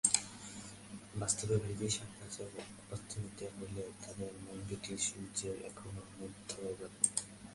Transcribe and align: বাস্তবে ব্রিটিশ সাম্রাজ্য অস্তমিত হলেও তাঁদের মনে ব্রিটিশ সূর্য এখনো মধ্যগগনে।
বাস্তবে 1.15 1.55
ব্রিটিশ 1.57 1.91
সাম্রাজ্য 1.97 2.37
অস্তমিত 2.93 3.39
হলেও 3.57 3.89
তাঁদের 4.01 4.31
মনে 4.45 4.63
ব্রিটিশ 4.67 4.99
সূর্য 5.07 5.39
এখনো 5.69 6.01
মধ্যগগনে। 6.19 6.99